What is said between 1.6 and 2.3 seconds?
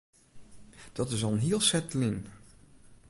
set lyn.